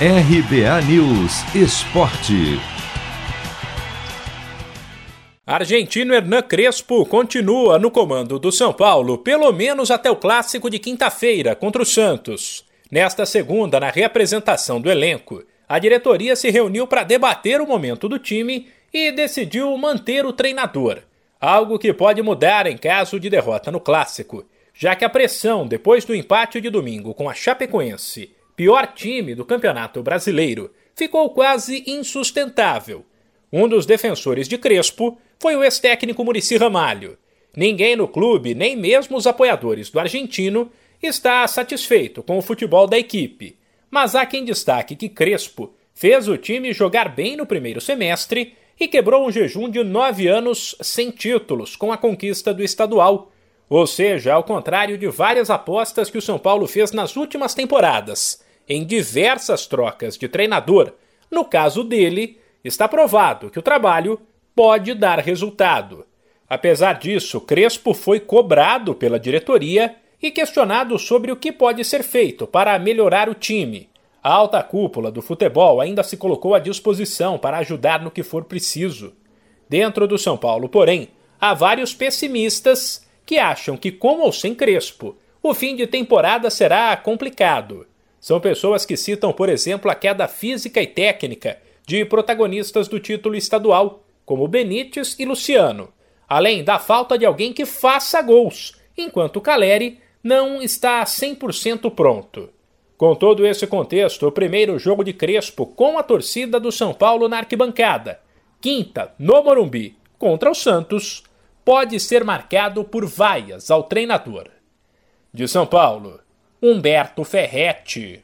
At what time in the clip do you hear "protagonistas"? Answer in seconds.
92.06-92.88